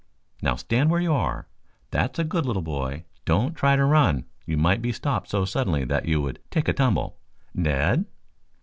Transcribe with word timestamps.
"Now 0.41 0.55
stand 0.55 0.89
where 0.89 0.99
you 0.99 1.13
are, 1.13 1.47
that's 1.91 2.17
a 2.17 2.23
good 2.23 2.43
little 2.47 2.63
boy. 2.63 3.05
Don't 3.23 3.53
try 3.53 3.75
to 3.75 3.85
run. 3.85 4.25
You 4.47 4.57
might 4.57 4.81
be 4.81 4.91
stopped 4.91 5.29
so 5.29 5.45
suddenly 5.45 5.83
that 5.85 6.07
you 6.07 6.19
would 6.23 6.39
take 6.49 6.67
a 6.67 6.73
tumble. 6.73 7.19
Ned!" 7.53 8.05